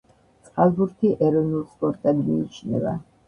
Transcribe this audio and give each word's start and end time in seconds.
წყალბურთი 0.47 1.11
ეროვნულ 1.27 1.67
სპორტად 1.75 2.25
მიიჩნევა. 2.31 2.95